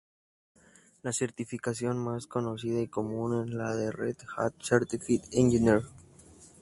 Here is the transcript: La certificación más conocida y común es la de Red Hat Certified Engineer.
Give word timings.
La 1.03 1.13
certificación 1.13 2.03
más 2.03 2.25
conocida 2.25 2.81
y 2.81 2.87
común 2.87 3.47
es 3.47 3.53
la 3.53 3.75
de 3.75 3.91
Red 3.91 4.17
Hat 4.35 4.55
Certified 4.59 5.21
Engineer. 5.31 5.83